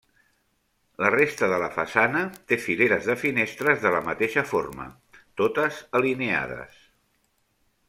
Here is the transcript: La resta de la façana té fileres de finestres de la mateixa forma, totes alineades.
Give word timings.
La 1.03 1.09
resta 1.15 1.49
de 1.51 1.59
la 1.63 1.67
façana 1.75 2.23
té 2.51 2.57
fileres 2.63 3.11
de 3.11 3.17
finestres 3.25 3.85
de 3.85 3.93
la 3.97 4.01
mateixa 4.09 4.45
forma, 4.55 4.89
totes 5.43 5.81
alineades. 6.01 6.83